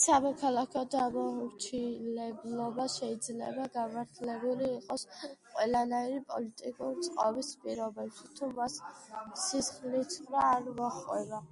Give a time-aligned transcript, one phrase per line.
[0.00, 8.80] სამოქალაქო დაუმორჩილებლობა შეიძლება გამართლებული იყოს ყველანაირი პოლიტიკური წყობის პირობებში, თუ მას
[9.50, 11.46] სისხლისღვრა არ მოჰყვება.